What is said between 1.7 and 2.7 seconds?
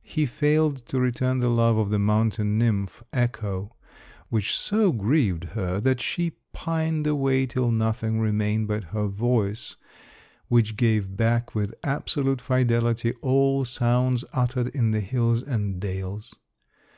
of the mountain